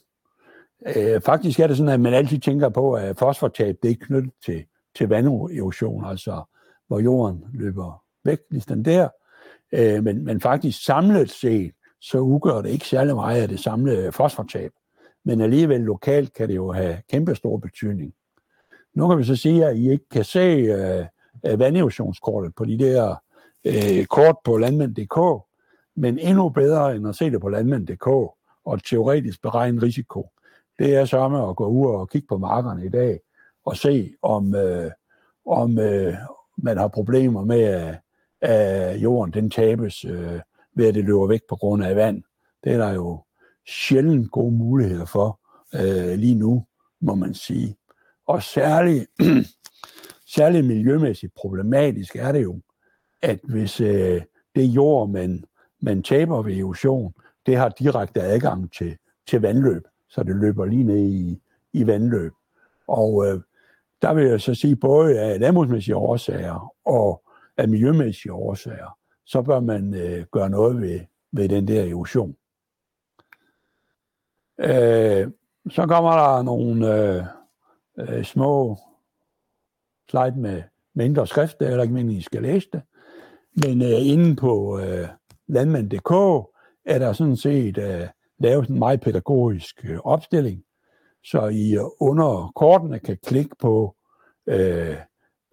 [0.95, 4.33] Øh, faktisk er det sådan, at man altid tænker på, at fosfortab det er knyttet
[4.45, 6.43] til, til vanderosion, altså
[6.87, 9.09] hvor jorden løber væk, ligesom der.
[9.71, 14.11] Øh, men, men faktisk samlet set, så udgør det ikke særlig meget af det samlede
[14.11, 14.71] fosfortab.
[15.25, 18.13] Men alligevel lokalt kan det jo have kæmpe stor betydning.
[18.93, 21.05] Nu kan vi så sige, at I ikke kan se øh,
[21.45, 23.15] øh vanderossionskortet på de der
[23.65, 25.45] øh, kort på landmænd.dk,
[25.95, 28.07] men endnu bedre end at se det på landmænd.dk
[28.65, 30.29] og teoretisk beregne risiko,
[30.79, 33.19] det er så med at gå ud og kigge på markerne i dag
[33.65, 34.91] og se, om, øh,
[35.45, 36.13] om øh,
[36.57, 37.95] man har problemer med, at,
[38.41, 40.39] at jorden den tabes øh,
[40.75, 42.23] ved, at det løber væk på grund af vand.
[42.63, 43.23] Det er der jo
[43.67, 45.39] sjældent gode muligheder for
[45.75, 46.65] øh, lige nu,
[47.01, 47.75] må man sige.
[48.27, 49.07] Og særligt,
[50.36, 52.60] særligt miljømæssigt problematisk er det jo,
[53.21, 54.21] at hvis øh,
[54.55, 55.43] det jord, man,
[55.81, 57.13] man taber ved erosion,
[57.45, 61.41] det har direkte adgang til, til vandløb, så det løber lige ned i,
[61.73, 62.31] i vandløb.
[62.88, 63.41] Og øh,
[64.01, 67.23] der vil jeg så sige, både af landbrugsmæssige årsager og
[67.57, 70.99] af miljømæssige årsager, så bør man øh, gøre noget ved,
[71.31, 72.36] ved den der erosion.
[74.60, 75.31] Øh,
[75.69, 77.23] så kommer der nogle øh,
[77.99, 78.77] øh, små
[80.10, 80.63] slide med
[80.95, 82.81] mindre skrift, det er heller ikke meningen, I skal læse det.
[83.65, 85.07] Men øh, inde på øh,
[85.47, 86.12] landmand.dk
[86.86, 88.07] er der sådan set øh,
[88.39, 90.63] lavet en meget pædagogisk øh, opstilling,
[91.23, 93.95] så I under kortene kan klikke på
[94.47, 94.97] øh,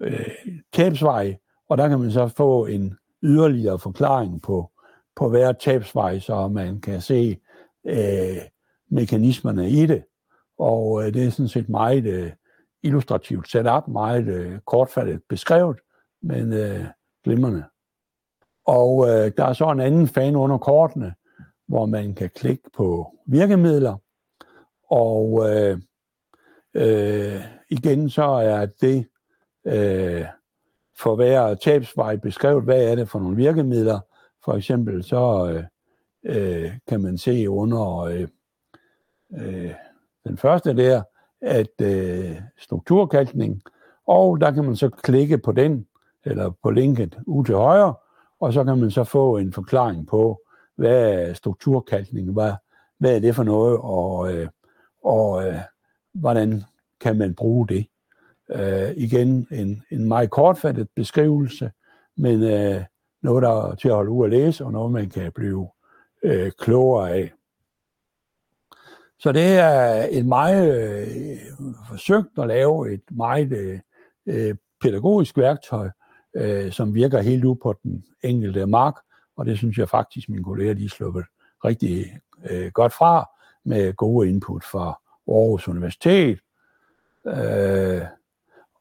[0.00, 0.28] øh,
[0.72, 1.36] tabsvej,
[1.68, 4.70] og der kan man så få en yderligere forklaring på,
[5.16, 7.40] på hver tabsvej, så man kan se
[7.86, 8.38] øh,
[8.90, 10.04] mekanismerne i det.
[10.58, 12.32] Og øh, det er sådan set meget øh,
[12.82, 15.78] illustrativt sat op, meget øh, kortfattet beskrevet,
[16.22, 16.84] men øh,
[17.24, 17.64] glimrende.
[18.66, 21.14] Og øh, der er så en anden fan under kortene,
[21.68, 23.96] hvor man kan klikke på virkemidler.
[24.90, 25.78] Og øh,
[26.74, 29.06] øh, igen så er det
[29.66, 30.24] øh,
[30.98, 34.00] for hver tabsvej beskrevet, hvad er det for nogle virkemidler.
[34.44, 35.64] For eksempel så øh,
[36.24, 38.28] øh, kan man se under øh,
[39.32, 39.72] øh,
[40.26, 41.02] den første der,
[41.40, 43.62] at øh, strukturkalkning,
[44.06, 45.86] og der kan man så klikke på den,
[46.24, 47.94] eller på linket ud til højre,
[48.40, 50.40] og så kan man så få en forklaring på,
[50.76, 52.52] hvad strukturkalkning, hvad,
[52.98, 54.48] hvad er det for noget, og, øh,
[55.04, 55.58] og øh,
[56.14, 56.62] hvordan
[57.00, 57.86] kan man bruge det.
[58.50, 61.70] Øh, igen en, en meget kortfattet beskrivelse,
[62.16, 62.84] men øh,
[63.22, 65.68] noget, der er til at holde ud at læse, og noget, man kan blive
[66.22, 67.32] øh, klogere af.
[69.18, 71.36] Så det er et meget øh,
[71.88, 73.80] forsøgt at lave et meget øh,
[74.26, 75.90] øh pædagogisk værktøj,
[76.36, 78.94] øh, som virker helt ud på den enkelte mark,
[79.36, 81.24] og det synes jeg faktisk, mine kolleger lige sluppet
[81.64, 83.30] rigtig øh, godt fra,
[83.64, 86.38] med gode input fra Aarhus Universitet.
[87.26, 88.02] Øh,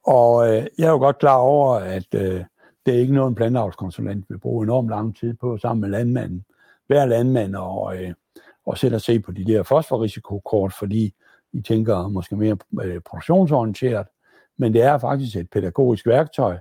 [0.07, 2.43] og øh, jeg er jo godt klar over, at øh,
[2.85, 6.45] det er ikke noget, en planteavlskonsulent vil bruge enormt lang tid på sammen med landmanden.
[6.87, 8.13] Hver landmand og, øh,
[8.65, 11.13] og sætte og se på de der fosforrisikokort, fordi
[11.53, 14.07] I tænker måske mere øh, produktionsorienteret,
[14.57, 16.57] men det er faktisk et pædagogisk værktøj,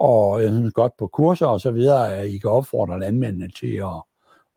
[0.00, 3.76] og jeg synes godt på kurser og så videre, at I kan opfordre landmændene til
[3.76, 4.02] at,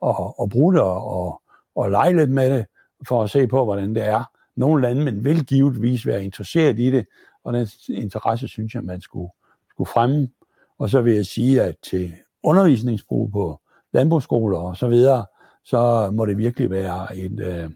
[0.06, 1.42] at, at bruge det og,
[1.76, 2.66] og lege lidt med det,
[3.08, 4.24] for at se på, hvordan det er.
[4.56, 7.06] Nogle landmænd vil givetvis være interesseret i det,
[7.44, 9.32] og den interesse synes jeg, man skulle,
[9.70, 10.30] skulle fremme.
[10.78, 13.60] Og så vil jeg sige, at til undervisningsbrug på
[13.94, 15.26] landbrugsskoler og så videre,
[15.64, 17.70] så må det virkelig være en, øh,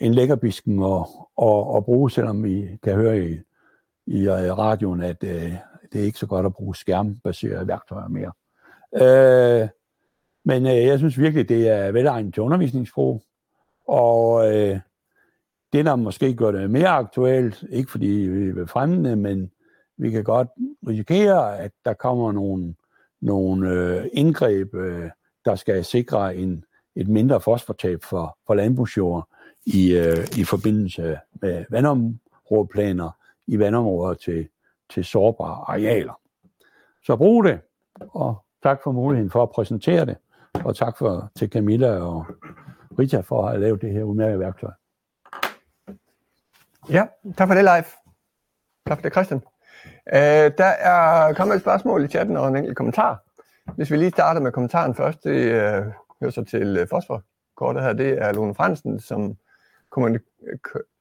[0.00, 1.06] en lækkerbisken at,
[1.42, 3.38] at, at bruge, selvom vi kan høre i,
[4.06, 5.52] i øh, radioen, at øh,
[5.92, 8.32] det er ikke så godt at bruge skærmbaserede værktøjer mere.
[8.94, 9.68] Øh,
[10.44, 13.22] men øh, jeg synes virkelig, det er velegnet til undervisningsbrug,
[13.88, 14.80] og øh,
[15.74, 19.50] det, der måske gør det mere aktuelt, ikke fordi vi vil fremme det, men
[19.96, 20.48] vi kan godt
[20.88, 22.74] risikere, at der kommer nogle
[23.24, 25.10] nogle øh, indgreb, øh,
[25.44, 26.64] der skal sikre en,
[26.96, 29.28] et mindre fosfortab for, for landbrugsjord
[29.66, 33.10] i, øh, i forbindelse med vandområdeplaner
[33.46, 34.48] i vandområder til,
[34.90, 36.20] til sårbare arealer.
[37.02, 37.60] Så brug det,
[38.00, 40.16] og tak for muligheden for at præsentere det,
[40.64, 42.26] og tak for, til Camilla og
[42.98, 44.70] Rita for at have lavet det her udmærkede værktøj.
[46.90, 47.06] Ja,
[47.36, 47.84] tak for det, live.
[48.86, 49.42] Tak for det, Christian.
[50.12, 53.22] Øh, der er kommet et spørgsmål i chatten og en enkelt kommentar.
[53.76, 55.84] Hvis vi lige starter med kommentaren først, det øh,
[56.20, 59.36] hører så til øh, fosforkortet her, det er Lone Fransen, som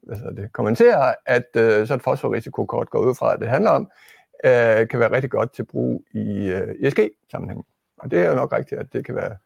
[0.10, 3.92] altså det, kommenterer, at øh, så et fosforrisikokort går ud fra, at det handler om,
[4.46, 7.66] øh, kan være rigtig godt til brug i øh, ESG-sammenhæng.
[7.98, 9.38] Og det er jo nok rigtigt, at det kan være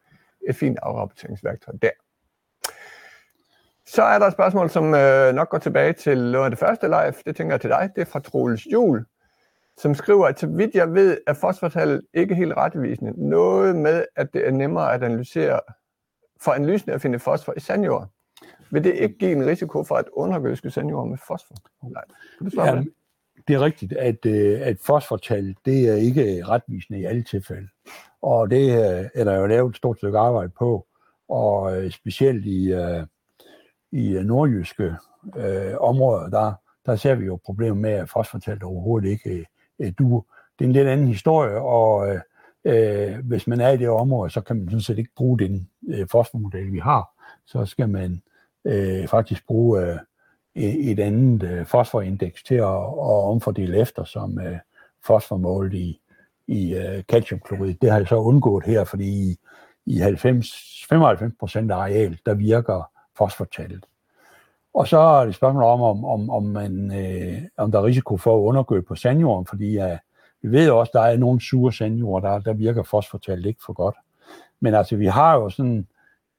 [0.48, 1.90] et fint afrapporteringsværktøj der.
[3.88, 6.86] Så er der et spørgsmål, som øh, nok går tilbage til noget af det første
[6.86, 7.14] live.
[7.26, 7.90] Det tænker jeg til dig.
[7.96, 9.04] Det er fra Troels Jul,
[9.76, 13.28] som skriver, at så vidt jeg ved, er fosfortallet ikke helt retvisende.
[13.28, 15.60] Noget med, at det er nemmere at analysere,
[16.40, 18.08] for analysen at finde fosfor i sandjord.
[18.70, 21.54] Vil det ikke give en risiko for at undergødske sandjord med fosfor?
[21.82, 22.02] Nej.
[22.38, 22.82] Kan du ja,
[23.48, 27.68] det er rigtigt, at, øh, at fosfortallet det er ikke retvisende i alle tilfælde.
[28.22, 30.86] Og det øh, er der jo lavet et stort stykke arbejde på,
[31.28, 32.72] og øh, specielt i,
[33.92, 34.94] i øh, nordjyske
[35.36, 36.52] øh, områder, der,
[36.86, 39.44] der ser vi jo problemer med, at fosfortalt overhovedet ikke øh,
[39.78, 40.22] øh, duer.
[40.58, 42.20] Det er en lidt anden historie, og øh,
[42.64, 45.68] øh, hvis man er i det område, så kan man sådan set ikke bruge den
[45.88, 47.08] øh, fosformodel, vi har.
[47.46, 48.22] Så skal man
[48.64, 49.98] øh, faktisk bruge øh,
[50.54, 54.58] e, et andet øh, fosforindeks til at, at omfordele efter, som øh,
[55.06, 56.00] fosformålet i,
[56.46, 57.74] i øh, calciumklorid.
[57.74, 59.36] Det har jeg så undgået her, fordi i,
[59.86, 63.84] i 90, 95 procent af areal, der virker fosfortallet.
[64.74, 68.16] Og så er det spørgsmål om, om, om, om, man, øh, om der er risiko
[68.16, 69.98] for at undergå på sandjorden, fordi uh,
[70.42, 73.72] vi ved også, at der er nogle sure sandjord, der, der virker fosfortallet ikke for
[73.72, 73.96] godt.
[74.60, 75.86] Men altså, vi har jo sådan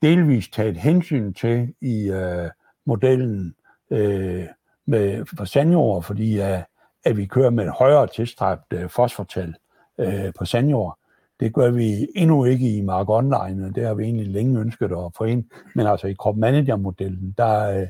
[0.02, 2.50] delvist taget hensyn til i øh,
[2.86, 3.56] modellen,
[3.92, 4.46] øh,
[4.86, 6.60] med, for sandjord, fordi øh,
[7.06, 9.56] at vi kører med et højere tilstræbt øh, fosfortal
[9.98, 10.99] øh, på sandjord.
[11.40, 14.92] Det gør vi endnu ikke i Mark Online, og det har vi egentlig længe ønsket
[14.92, 15.44] at få ind.
[15.76, 17.88] Men altså i Crop Manager-modellen, der, uh,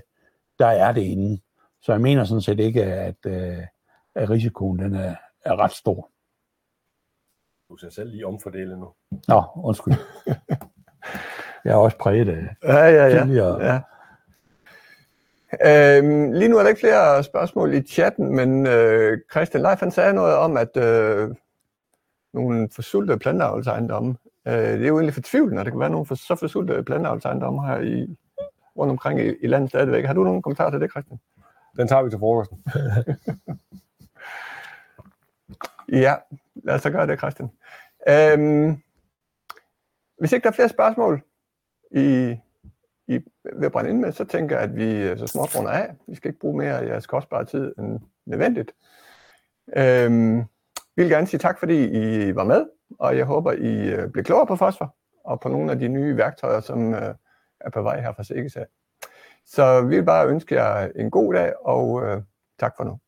[0.59, 1.41] der er det inde.
[1.81, 3.63] Så jeg mener sådan set ikke, at, uh,
[4.15, 6.09] at risikoen den er, er ret stor.
[7.69, 8.89] Du skal selv lige omfordele nu.
[9.27, 9.93] Nå, undskyld.
[11.65, 13.19] jeg er også præget af ja, ja, ja.
[13.19, 13.79] tidligere ja.
[15.65, 19.91] Øhm, lige nu er der ikke flere spørgsmål i chatten, men øh, Christian Leif han
[19.91, 21.29] sagde noget om, at øh,
[22.33, 24.15] nogle forsultede planteavlsejendomme,
[24.47, 27.67] øh, det er jo egentlig fortvivlende, at der kan være nogle for, så forsultede planteavlsejendomme
[27.67, 28.17] her i,
[28.77, 30.05] rundt omkring i, i landet stadigvæk.
[30.05, 31.19] Har du nogen kommentarer til det, Christian?
[31.77, 32.63] Den tager vi til frokosten.
[36.05, 36.15] ja,
[36.55, 37.49] lad os så gøre det, Christian.
[38.09, 38.77] Øhm,
[40.19, 41.21] hvis ikke der er flere spørgsmål
[41.91, 42.37] i
[43.09, 43.19] i,
[43.53, 45.95] ved at brænde ind med, så tænker jeg, at vi øh, så småt runder af.
[46.07, 48.71] Vi skal ikke bruge mere af jeres kostbare tid end nødvendigt.
[49.75, 50.43] Øhm,
[50.99, 52.65] vi vil gerne sige tak, fordi I var med,
[52.99, 54.95] og jeg håber, I blev bliver klogere på fosfor
[55.25, 57.15] og på nogle af de nye værktøjer, som øh,
[57.59, 58.65] er på vej her fra Sikkesag.
[59.45, 62.21] Så vi vil bare ønske jer en god dag, og øh,
[62.59, 62.99] tak for nu.